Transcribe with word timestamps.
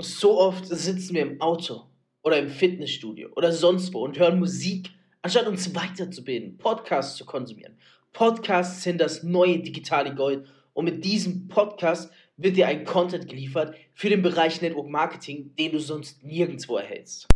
so 0.00 0.38
oft 0.38 0.66
sitzen 0.66 1.14
wir 1.14 1.22
im 1.22 1.40
Auto 1.40 1.82
oder 2.22 2.38
im 2.38 2.48
Fitnessstudio 2.48 3.30
oder 3.34 3.52
sonst 3.52 3.92
wo 3.92 4.04
und 4.04 4.18
hören 4.18 4.38
Musik, 4.38 4.90
anstatt 5.22 5.46
uns 5.46 5.74
weiterzubilden, 5.74 6.56
Podcasts 6.56 7.16
zu 7.16 7.24
konsumieren. 7.24 7.76
Podcasts 8.12 8.82
sind 8.82 9.00
das 9.00 9.22
neue 9.22 9.58
digitale 9.58 10.14
Gold 10.14 10.46
und 10.72 10.84
mit 10.84 11.04
diesem 11.04 11.48
Podcast 11.48 12.10
wird 12.36 12.56
dir 12.56 12.68
ein 12.68 12.84
Content 12.84 13.28
geliefert 13.28 13.74
für 13.94 14.08
den 14.08 14.22
Bereich 14.22 14.62
Network 14.62 14.88
Marketing, 14.88 15.50
den 15.58 15.72
du 15.72 15.80
sonst 15.80 16.22
nirgendwo 16.22 16.76
erhältst. 16.76 17.26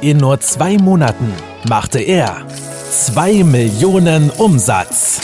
In 0.00 0.16
nur 0.18 0.40
zwei 0.40 0.78
Monaten 0.78 1.32
machte 1.68 2.00
er 2.00 2.46
2 2.48 3.44
Millionen 3.44 4.30
Umsatz. 4.30 5.20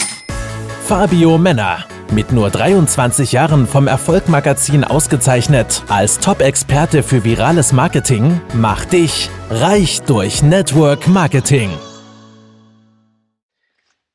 Fabio 0.85 1.37
Männer 1.37 1.85
mit 2.11 2.31
nur 2.31 2.49
23 2.49 3.31
Jahren 3.31 3.67
vom 3.67 3.87
Erfolgmagazin 3.87 4.83
ausgezeichnet 4.83 5.83
als 5.87 6.19
Top-Experte 6.19 7.03
für 7.03 7.23
virales 7.23 7.73
Marketing, 7.73 8.41
macht 8.53 8.93
dich 8.93 9.29
reich 9.49 10.01
durch 10.01 10.43
Network 10.43 11.07
Marketing. 11.07 11.71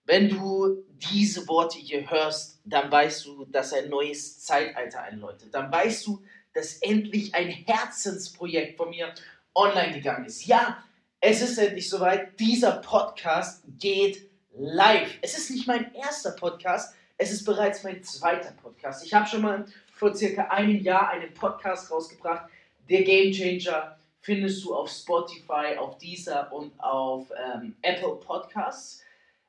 Wenn 0.05 0.29
du 0.29 0.85
diese 1.13 1.47
Worte 1.49 1.79
hier 1.79 2.11
hörst, 2.11 2.61
dann 2.65 2.91
weißt 2.91 3.27
du, 3.27 3.45
dass 3.47 3.73
ein 3.73 3.89
neues 3.89 4.41
Zeitalter 4.41 5.03
einläutet. 5.03 5.55
Dann 5.55 5.71
weißt 5.71 6.07
du, 6.07 6.23
dass 6.55 6.75
endlich 6.75 7.35
ein 7.35 7.49
Herzensprojekt 7.49 8.77
von 8.77 8.91
mir 8.91 9.13
online 9.55 9.93
gegangen 9.93 10.27
ist. 10.27 10.47
Ja, 10.47 10.79
es 11.21 11.41
ist 11.43 11.59
endlich 11.59 11.89
soweit. 11.89 12.39
Dieser 12.39 12.73
Podcast 12.73 13.63
geht 13.79 14.31
live. 14.57 15.11
Es 15.23 15.37
ist 15.37 15.51
nicht 15.51 15.67
mein 15.67 15.95
erster 15.95 16.33
Podcast, 16.33 16.95
es 17.19 17.33
ist 17.33 17.45
bereits 17.45 17.83
mein 17.83 18.03
zweiter 18.03 18.53
Podcast. 18.53 19.05
Ich 19.05 19.15
habe 19.15 19.27
schon 19.27 19.43
mal 19.43 19.65
vor 19.93 20.15
circa 20.15 20.49
einem 20.49 20.81
Jahr 20.81 21.11
einen 21.11 21.33
Podcast 21.33 21.91
rausgebracht. 21.91 22.51
Der 22.89 23.03
Game 23.03 23.33
Changer 23.33 23.99
findest 24.21 24.65
du 24.65 24.75
auf 24.75 24.91
Spotify, 24.91 25.77
auf 25.79 25.99
Deezer 25.99 26.53
und 26.53 26.79
auf 26.79 27.31
ähm, 27.55 27.77
Apple 27.83 28.17
Podcasts. 28.17 29.03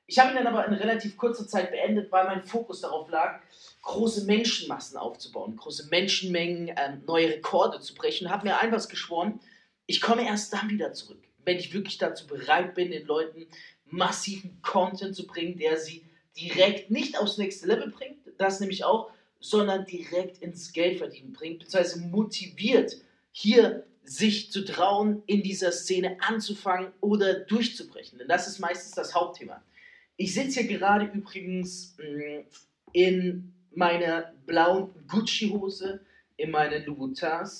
Ich 0.06 0.18
habe 0.18 0.30
ihn 0.30 0.38
dann 0.38 0.48
aber 0.48 0.66
in 0.66 0.73
relativ 0.73 1.18
kurzer 1.18 1.48
Zeit 1.48 1.72
beendet, 1.72 2.12
weil 2.12 2.26
mein 2.26 2.45
Fokus 2.45 2.82
darauf 2.82 3.10
lag, 3.10 3.42
große 3.82 4.23
Menschenmassen 4.26 4.98
aufzubauen, 4.98 5.58
große 5.58 5.88
Menschenmengen, 5.90 6.70
ähm, 6.78 7.04
neue 7.06 7.30
Rekorde 7.30 7.82
zu 7.82 7.94
brechen. 7.94 8.30
Habe 8.30 8.48
mir 8.48 8.60
einfach 8.60 8.88
geschworen, 8.88 9.42
ich 9.86 10.00
komme 10.00 10.26
erst 10.26 10.54
dann 10.54 10.70
wieder 10.70 10.94
zurück, 10.94 11.22
wenn 11.44 11.58
ich 11.58 11.73
wirklich 11.73 11.98
dazu 11.98 12.26
bereit 12.28 12.73
bin, 12.76 12.92
den 12.92 13.06
Leuten 13.06 13.48
massiven 13.86 14.62
Content 14.62 15.16
zu 15.16 15.28
bringen, 15.28 15.58
der 15.58 15.78
sie 15.78 16.06
direkt 16.40 16.92
nicht 16.92 17.18
aufs 17.18 17.38
nächste 17.38 17.68
Level 17.68 17.90
bringt, 17.90 18.18
das 18.38 18.60
nämlich 18.60 18.84
auch, 18.84 19.12
sondern 19.40 19.86
direkt 19.86 20.40
ins 20.40 20.74
Geldverdienen 20.74 21.34
bringt, 21.34 21.60
beziehungsweise 21.60 22.00
motiviert, 22.00 22.98
hier 23.32 23.86
sich 24.04 24.52
zu 24.52 24.64
trauen, 24.64 25.22
in 25.26 25.44
dieser 25.44 25.72
Szene 25.72 26.18
anzufangen 26.22 26.94
oder 27.02 27.42
durchzubrechen. 27.42 28.18
Denn 28.18 28.28
das 28.28 28.48
ist 28.48 28.60
meistens 28.60 28.94
das 28.94 29.14
Hauptthema. 29.14 29.62
Ich 30.16 30.34
sitze 30.34 30.62
hier 30.62 30.78
gerade 30.78 31.06
übrigens 31.06 31.96
mm, 31.98 32.48
in 32.94 33.54
meiner 33.76 34.34
blauen 34.46 34.90
Gucci-Hose, 35.08 36.00
in 36.38 36.52
meinen 36.52 36.86
Louboutins, 36.86 37.60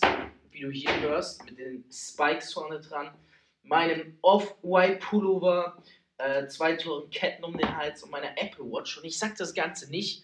wie 0.52 0.62
du 0.62 0.72
hier 0.72 1.00
hörst, 1.02 1.46
mit 1.46 1.60
den 1.60 1.84
Spikes 1.92 2.54
vorne 2.54 2.80
dran, 2.80 3.12
meinem 3.64 4.18
Off-White-Pullover, 4.22 5.84
äh, 6.18 6.48
zwei 6.48 6.76
Touren 6.76 7.10
Ketten 7.10 7.44
um 7.44 7.58
den 7.58 7.76
Hals 7.76 8.04
und 8.04 8.12
meiner 8.12 8.38
Apple 8.38 8.66
Watch. 8.66 8.98
Und 8.98 9.06
ich 9.06 9.18
sage 9.18 9.36
das 9.38 9.54
Ganze 9.54 9.90
nicht, 9.90 10.24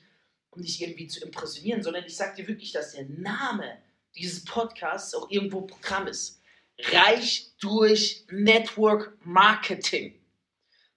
um 0.51 0.61
dich 0.61 0.81
irgendwie 0.81 1.07
zu 1.07 1.23
impressionieren, 1.23 1.83
sondern 1.83 2.05
ich 2.05 2.15
sage 2.15 2.35
dir 2.35 2.47
wirklich, 2.47 2.71
dass 2.71 2.93
der 2.93 3.05
Name 3.05 3.77
dieses 4.15 4.45
Podcasts 4.45 5.13
auch 5.15 5.29
irgendwo 5.29 5.61
Programm 5.61 6.07
ist. 6.07 6.41
Reich 6.79 7.51
durch 7.59 8.25
Network 8.29 9.17
Marketing. 9.25 10.19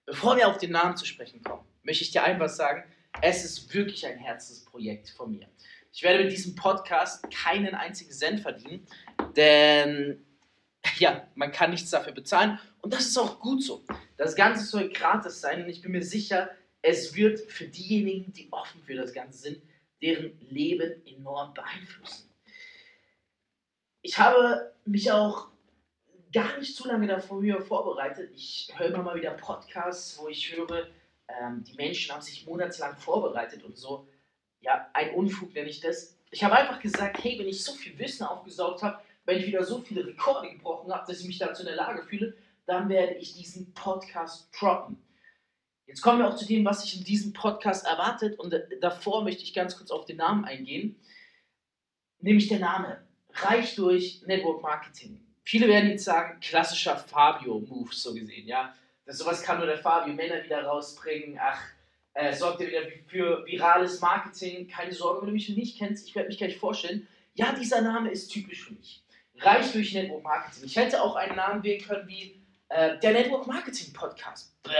Bevor 0.05 0.37
wir 0.37 0.47
auf 0.47 0.57
den 0.57 0.71
Namen 0.71 0.95
zu 0.95 1.05
sprechen 1.05 1.43
kommen, 1.43 1.65
möchte 1.83 2.03
ich 2.03 2.11
dir 2.11 2.23
einfach 2.23 2.49
sagen, 2.49 2.83
es 3.21 3.43
ist 3.43 3.73
wirklich 3.73 4.05
ein 4.05 4.17
Herzensprojekt 4.17 5.09
von 5.09 5.31
mir. 5.31 5.47
Ich 5.91 6.03
werde 6.03 6.23
mit 6.23 6.31
diesem 6.31 6.55
Podcast 6.55 7.25
keinen 7.31 7.73
einzigen 7.73 8.11
Cent 8.11 8.39
verdienen, 8.39 8.85
denn 9.35 10.23
ja, 10.99 11.27
man 11.35 11.51
kann 11.51 11.71
nichts 11.71 11.89
dafür 11.89 12.13
bezahlen 12.13 12.59
und 12.81 12.93
das 12.93 13.05
ist 13.05 13.17
auch 13.17 13.39
gut 13.39 13.63
so. 13.63 13.83
Das 14.17 14.35
Ganze 14.35 14.65
soll 14.65 14.89
gratis 14.89 15.41
sein 15.41 15.63
und 15.63 15.69
ich 15.69 15.81
bin 15.81 15.91
mir 15.91 16.03
sicher, 16.03 16.49
es 16.81 17.15
wird 17.15 17.39
für 17.39 17.67
diejenigen, 17.67 18.31
die 18.33 18.51
offen 18.51 18.81
für 18.83 18.95
das 18.95 19.13
Ganze 19.13 19.39
sind, 19.39 19.61
deren 20.01 20.39
Leben 20.49 21.05
enorm 21.05 21.53
beeinflussen. 21.53 22.29
Ich 24.01 24.17
habe 24.17 24.73
mich 24.85 25.11
auch 25.11 25.49
gar 26.31 26.57
nicht 26.59 26.75
zu 26.75 26.87
lange 26.87 27.07
davor 27.07 27.41
vorbereitet. 27.61 28.31
Ich 28.33 28.71
höre 28.75 28.87
immer 28.87 29.03
mal 29.03 29.15
wieder 29.15 29.31
Podcasts, 29.31 30.17
wo 30.19 30.27
ich 30.27 30.55
höre, 30.55 30.87
ähm, 31.27 31.63
die 31.63 31.73
Menschen 31.73 32.13
haben 32.13 32.21
sich 32.21 32.45
monatelang 32.45 32.95
vorbereitet 32.97 33.63
und 33.63 33.77
so. 33.77 34.07
Ja, 34.61 34.89
ein 34.93 35.13
Unfug 35.13 35.53
nenne 35.53 35.69
ich 35.69 35.79
das. 35.79 36.15
Ich 36.31 36.43
habe 36.43 36.55
einfach 36.55 36.79
gesagt, 36.79 37.23
hey, 37.23 37.37
wenn 37.39 37.47
ich 37.47 37.63
so 37.63 37.73
viel 37.73 37.97
Wissen 37.99 38.25
aufgesaugt 38.25 38.83
habe, 38.83 38.99
wenn 39.27 39.39
ich 39.39 39.45
wieder 39.45 39.63
so 39.63 39.81
viele 39.81 40.07
Rekorde 40.07 40.49
gebrochen 40.49 40.91
habe, 40.91 41.05
dass 41.05 41.19
ich 41.19 41.27
mich 41.27 41.37
dazu 41.37 41.61
in 41.61 41.67
der 41.67 41.75
Lage 41.75 42.01
fühle, 42.03 42.33
dann 42.65 42.87
werde 42.87 43.15
ich 43.15 43.35
diesen 43.35 43.73
Podcast 43.73 44.49
droppen. 44.57 44.97
Jetzt 45.85 46.01
kommen 46.01 46.19
wir 46.19 46.29
auch 46.29 46.35
zu 46.35 46.45
dem, 46.45 46.63
was 46.65 46.81
sich 46.81 46.97
in 46.97 47.03
diesem 47.03 47.33
Podcast 47.33 47.85
erwartet. 47.85 48.39
Und 48.39 48.55
davor 48.81 49.23
möchte 49.23 49.43
ich 49.43 49.53
ganz 49.53 49.77
kurz 49.77 49.91
auf 49.91 50.05
den 50.05 50.17
Namen 50.17 50.45
eingehen. 50.45 50.97
Nämlich 52.19 52.47
der 52.47 52.59
Name. 52.59 53.05
Reich 53.33 53.75
durch 53.75 54.21
Network 54.25 54.61
Marketing. 54.61 55.21
Viele 55.43 55.67
werden 55.67 55.89
jetzt 55.89 56.05
sagen, 56.05 56.39
klassischer 56.39 56.97
Fabio-Move, 56.97 57.93
so 57.93 58.13
gesehen. 58.13 58.47
Ja? 58.47 58.73
Das, 59.05 59.17
sowas 59.17 59.43
kann 59.43 59.57
nur 59.57 59.67
der 59.67 59.77
Fabio 59.77 60.13
Männer 60.13 60.43
wieder 60.43 60.63
rausbringen. 60.63 61.37
Ach, 61.41 61.61
äh, 62.13 62.33
sorgt 62.33 62.61
er 62.61 62.67
wieder 62.67 62.81
für 63.07 63.45
virales 63.45 63.99
Marketing. 63.99 64.67
Keine 64.67 64.93
Sorge, 64.93 65.21
wenn 65.21 65.27
du 65.27 65.33
mich 65.33 65.49
nicht 65.49 65.77
kennst, 65.77 66.07
ich 66.07 66.15
werde 66.15 66.29
mich 66.29 66.37
gleich 66.37 66.57
vorstellen. 66.57 67.07
Ja, 67.35 67.53
dieser 67.53 67.81
Name 67.81 68.09
ist 68.09 68.29
typisch 68.29 68.63
für 68.63 68.73
mich. 68.73 69.03
Reich 69.39 69.71
durch 69.71 69.93
Network 69.93 70.23
Marketing. 70.23 70.63
Ich 70.65 70.75
hätte 70.75 71.01
auch 71.01 71.15
einen 71.15 71.35
Namen 71.35 71.63
wählen 71.63 71.83
können 71.83 72.07
wie 72.07 72.41
äh, 72.69 72.97
der 72.99 73.13
Network 73.13 73.47
Marketing 73.47 73.93
Podcast. 73.93 74.61
Bäh, 74.63 74.71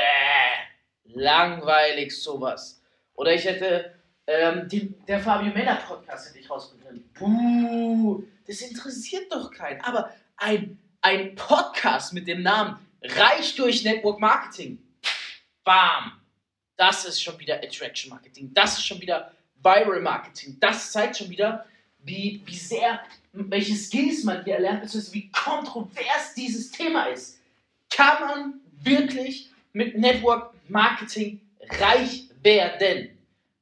langweilig 1.05 2.11
sowas. 2.21 2.81
Oder 3.13 3.33
ich 3.33 3.45
hätte 3.45 3.95
ähm, 4.27 4.67
die, 4.67 4.93
der 5.07 5.19
Fabio 5.19 5.53
Männer 5.53 5.75
Podcast 5.75 6.29
hätte 6.29 6.39
ich 6.39 6.49
rausgefunden. 6.49 7.09
Buh, 7.13 8.23
das 8.45 8.61
interessiert 8.61 9.31
doch 9.31 9.51
keinen. 9.51 9.81
Aber 9.81 10.11
ein, 10.35 10.77
ein 11.01 11.35
Podcast 11.35 12.13
mit 12.13 12.27
dem 12.27 12.41
Namen 12.41 12.79
Reich 13.01 13.55
durch 13.55 13.83
Network 13.83 14.19
Marketing. 14.19 14.79
Bam. 15.63 16.19
Das 16.75 17.05
ist 17.05 17.21
schon 17.21 17.39
wieder 17.39 17.55
Attraction 17.55 18.09
Marketing. 18.09 18.53
Das 18.53 18.77
ist 18.77 18.85
schon 18.85 19.01
wieder 19.01 19.31
Viral 19.61 20.01
Marketing. 20.01 20.57
Das 20.59 20.91
zeigt 20.91 21.17
schon 21.17 21.29
wieder, 21.29 21.65
wie, 21.99 22.41
wie 22.45 22.55
sehr, 22.55 22.99
welche 23.33 23.75
Skills 23.75 24.23
man 24.23 24.43
hier 24.43 24.55
erlernt, 24.55 24.81
beziehungsweise 24.81 25.13
wie 25.13 25.31
kontrovers 25.31 26.33
dieses 26.35 26.71
Thema 26.71 27.05
ist. 27.05 27.39
Kann 27.89 28.21
man 28.21 28.53
wirklich 28.83 29.51
mit 29.73 29.97
Network 29.97 30.53
Marketing 30.67 31.41
reich 31.79 32.29
werden? 32.41 33.17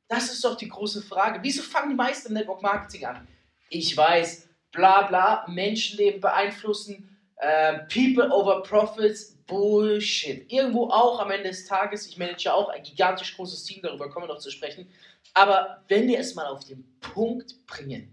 Das 0.07 0.31
ist 0.31 0.43
doch 0.43 0.55
die 0.55 0.69
große 0.69 1.01
Frage. 1.01 1.39
Wieso 1.41 1.63
fangen 1.63 1.89
die 1.89 1.95
meisten 1.95 2.33
Network 2.33 2.61
Marketing 2.61 3.05
an? 3.05 3.27
Ich 3.69 3.95
weiß, 3.95 4.47
bla 4.71 5.03
bla, 5.03 5.45
Menschenleben 5.47 6.21
beeinflussen, 6.21 7.17
äh, 7.37 7.79
People 7.91 8.29
over 8.31 8.61
Profits, 8.61 9.35
Bullshit. 9.47 10.51
Irgendwo 10.51 10.89
auch 10.89 11.19
am 11.19 11.31
Ende 11.31 11.49
des 11.49 11.65
Tages, 11.65 12.07
ich 12.07 12.17
manage 12.17 12.43
ja 12.43 12.53
auch 12.53 12.69
ein 12.69 12.83
gigantisch 12.83 13.35
großes 13.35 13.63
Team, 13.63 13.81
darüber 13.81 14.09
kommen 14.09 14.27
wir 14.27 14.33
noch 14.33 14.39
zu 14.39 14.51
sprechen. 14.51 14.87
Aber 15.33 15.83
wenn 15.87 16.07
wir 16.07 16.19
es 16.19 16.35
mal 16.35 16.47
auf 16.47 16.63
den 16.63 16.83
Punkt 16.99 17.65
bringen, 17.67 18.11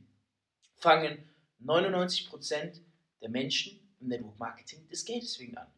fangen 0.82 1.28
99% 1.64 2.80
der 3.20 3.30
Menschen 3.30 3.78
im 4.00 4.08
Network 4.08 4.38
Marketing 4.38 4.88
des 4.88 5.04
Geldes 5.04 5.38
wegen 5.38 5.56
an. 5.56 5.68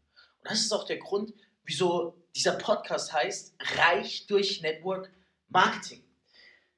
Und 0.41 0.51
das 0.51 0.61
ist 0.61 0.73
auch 0.73 0.87
der 0.87 0.97
Grund, 0.97 1.35
wieso 1.65 2.17
dieser 2.35 2.53
Podcast 2.53 3.13
heißt 3.13 3.55
Reich 3.77 4.27
durch 4.27 4.63
Network 4.63 5.11
Marketing. 5.49 6.03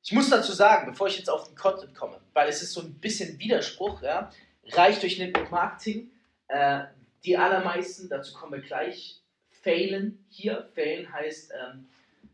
Ich 0.02 0.12
muss 0.12 0.28
dazu 0.28 0.52
sagen, 0.52 0.90
bevor 0.90 1.06
ich 1.06 1.18
jetzt 1.18 1.30
auf 1.30 1.46
den 1.46 1.56
Content 1.56 1.94
komme, 1.94 2.20
weil 2.32 2.48
es 2.48 2.62
ist 2.62 2.72
so 2.72 2.80
ein 2.80 2.94
bisschen 2.94 3.38
Widerspruch, 3.38 4.02
ja, 4.02 4.30
reich 4.72 4.98
durch 5.00 5.18
Network 5.18 5.50
Marketing. 5.50 6.10
Äh, 6.48 6.84
die 7.24 7.36
allermeisten, 7.36 8.08
dazu 8.08 8.34
kommen 8.34 8.52
wir 8.52 8.60
gleich, 8.60 9.20
failen 9.62 10.24
hier. 10.28 10.68
Failen 10.74 11.12
heißt, 11.12 11.52
ähm, 11.52 11.88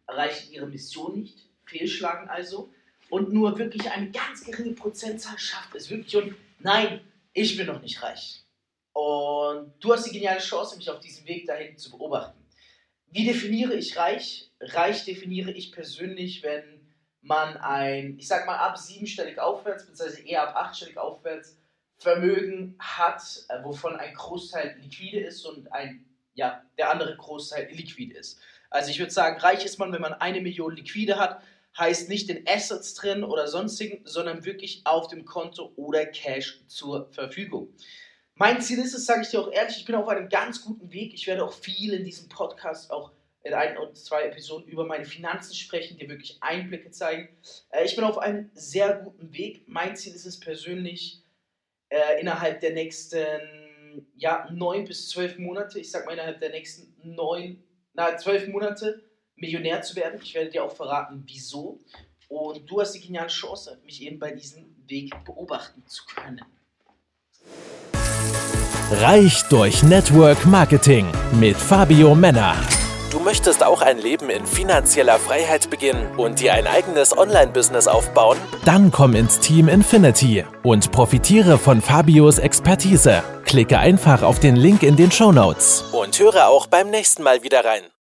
erreichen 0.06 0.52
ihre 0.52 0.66
Mission 0.66 1.18
nicht, 1.20 1.46
fehlschlagen 1.64 2.28
also. 2.28 2.72
Und 3.12 3.30
nur 3.30 3.58
wirklich 3.58 3.90
eine 3.90 4.10
ganz 4.10 4.42
geringe 4.42 4.72
Prozentzahl 4.72 5.38
schafft 5.38 5.74
es 5.74 5.90
wirklich. 5.90 6.16
Und 6.16 6.34
nein, 6.60 7.02
ich 7.34 7.58
bin 7.58 7.66
noch 7.66 7.82
nicht 7.82 8.02
reich. 8.02 8.42
Und 8.94 9.74
du 9.80 9.92
hast 9.92 10.06
die 10.06 10.14
geniale 10.14 10.40
Chance, 10.40 10.78
mich 10.78 10.88
auf 10.88 10.98
diesem 10.98 11.26
Weg 11.26 11.46
dahin 11.46 11.76
zu 11.76 11.90
beobachten. 11.90 12.42
Wie 13.08 13.26
definiere 13.26 13.74
ich 13.74 13.98
reich? 13.98 14.50
Reich 14.60 15.04
definiere 15.04 15.50
ich 15.50 15.72
persönlich, 15.72 16.42
wenn 16.42 16.88
man 17.20 17.58
ein, 17.58 18.16
ich 18.18 18.28
sag 18.28 18.46
mal 18.46 18.56
ab 18.56 18.78
siebenstellig 18.78 19.38
aufwärts, 19.38 19.84
beziehungsweise 19.84 20.26
eher 20.26 20.48
ab 20.48 20.56
achtstellig 20.56 20.96
aufwärts, 20.96 21.58
Vermögen 21.98 22.76
hat, 22.78 23.22
äh, 23.50 23.62
wovon 23.62 23.94
ein 23.94 24.14
Großteil 24.14 24.78
liquide 24.80 25.20
ist 25.20 25.44
und 25.44 25.70
ein, 25.70 26.06
ja, 26.32 26.64
der 26.78 26.90
andere 26.90 27.14
Großteil 27.14 27.68
illiquide 27.70 28.16
ist. 28.16 28.40
Also 28.70 28.90
ich 28.90 28.98
würde 28.98 29.12
sagen, 29.12 29.38
reich 29.38 29.66
ist 29.66 29.78
man, 29.78 29.92
wenn 29.92 30.00
man 30.00 30.14
eine 30.14 30.40
Million 30.40 30.74
liquide 30.74 31.18
hat, 31.18 31.42
heißt 31.78 32.08
nicht 32.08 32.28
in 32.28 32.46
Assets 32.46 32.94
drin 32.94 33.24
oder 33.24 33.48
sonstigen, 33.48 34.02
sondern 34.04 34.44
wirklich 34.44 34.82
auf 34.84 35.08
dem 35.08 35.24
Konto 35.24 35.72
oder 35.76 36.06
Cash 36.06 36.64
zur 36.66 37.10
Verfügung. 37.12 37.74
Mein 38.34 38.60
Ziel 38.60 38.78
ist 38.78 38.94
es, 38.94 39.06
sage 39.06 39.22
ich 39.22 39.28
dir 39.28 39.40
auch 39.40 39.52
ehrlich, 39.52 39.78
ich 39.78 39.84
bin 39.84 39.94
auf 39.94 40.08
einem 40.08 40.28
ganz 40.28 40.64
guten 40.64 40.92
Weg. 40.92 41.14
Ich 41.14 41.26
werde 41.26 41.44
auch 41.44 41.52
viel 41.52 41.92
in 41.92 42.04
diesem 42.04 42.28
Podcast 42.28 42.90
auch 42.90 43.12
in 43.44 43.54
ein 43.54 43.76
und 43.76 43.96
zwei 43.96 44.22
Episoden 44.22 44.68
über 44.68 44.84
meine 44.84 45.04
Finanzen 45.04 45.54
sprechen, 45.54 45.98
dir 45.98 46.08
wirklich 46.08 46.38
Einblicke 46.40 46.90
zeigen. 46.90 47.28
Äh, 47.70 47.84
ich 47.84 47.96
bin 47.96 48.04
auf 48.04 48.18
einem 48.18 48.50
sehr 48.54 48.94
guten 48.98 49.32
Weg. 49.32 49.64
Mein 49.66 49.96
Ziel 49.96 50.14
ist 50.14 50.26
es 50.26 50.38
persönlich, 50.38 51.22
äh, 51.88 52.20
innerhalb 52.20 52.60
der 52.60 52.72
nächsten 52.72 53.40
ja, 54.16 54.48
neun 54.50 54.84
bis 54.84 55.08
zwölf 55.10 55.38
Monate, 55.38 55.78
ich 55.78 55.90
sag 55.90 56.06
mal 56.06 56.12
innerhalb 56.12 56.40
der 56.40 56.50
nächsten 56.50 56.94
neun, 57.02 57.62
na, 57.94 58.16
zwölf 58.16 58.48
Monate, 58.48 59.02
Millionär 59.42 59.82
zu 59.82 59.96
werden. 59.96 60.20
Ich 60.22 60.34
werde 60.34 60.50
dir 60.50 60.64
auch 60.64 60.74
verraten, 60.74 61.22
wieso. 61.26 61.78
Und 62.28 62.62
du 62.70 62.80
hast 62.80 62.92
die 62.92 63.00
geniale 63.00 63.28
Chance, 63.28 63.78
mich 63.84 64.00
eben 64.02 64.18
bei 64.18 64.30
diesem 64.30 64.64
Weg 64.86 65.12
beobachten 65.24 65.82
zu 65.86 66.04
können. 66.06 66.40
Reich 68.90 69.42
durch 69.48 69.82
Network 69.82 70.46
Marketing 70.46 71.10
mit 71.38 71.56
Fabio 71.56 72.14
Männer. 72.14 72.54
Du 73.10 73.20
möchtest 73.20 73.62
auch 73.62 73.82
ein 73.82 73.98
Leben 73.98 74.30
in 74.30 74.46
finanzieller 74.46 75.18
Freiheit 75.18 75.68
beginnen 75.68 76.18
und 76.18 76.40
dir 76.40 76.54
ein 76.54 76.66
eigenes 76.66 77.16
Online-Business 77.16 77.86
aufbauen? 77.86 78.38
Dann 78.64 78.90
komm 78.90 79.14
ins 79.14 79.38
Team 79.38 79.68
Infinity 79.68 80.44
und 80.62 80.92
profitiere 80.92 81.58
von 81.58 81.82
Fabios 81.82 82.38
Expertise. 82.38 83.22
Klicke 83.44 83.78
einfach 83.78 84.22
auf 84.22 84.40
den 84.40 84.56
Link 84.56 84.82
in 84.82 84.96
den 84.96 85.10
Show 85.10 85.32
Notes 85.32 85.82
und 85.92 86.18
höre 86.18 86.48
auch 86.48 86.66
beim 86.68 86.88
nächsten 86.88 87.22
Mal 87.22 87.42
wieder 87.42 87.64
rein. 87.64 87.91